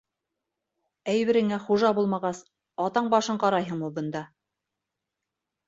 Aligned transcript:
Әйбереңә 1.13 1.59
хужа 1.65 1.91
булмағас, 1.99 2.41
атаң 2.87 3.13
башын 3.17 3.41
ҡарайһыңмы 3.47 3.93
бында? 4.01 4.25